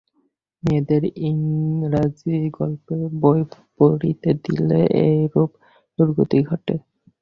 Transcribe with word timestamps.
মেয়েদের 0.63 1.03
ইংরাজি 1.29 2.35
গল্পের 2.57 3.01
বই 3.21 3.41
পড়িতে 3.77 4.29
দিলে 4.45 4.79
এইরূপ 5.05 5.51
দুর্গতি 5.99 6.39
ঘটে। 6.49 6.75